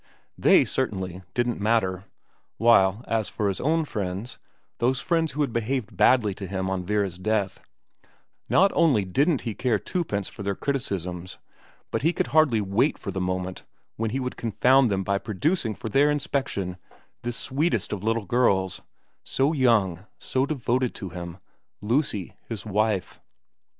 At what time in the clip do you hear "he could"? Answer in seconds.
12.01-12.25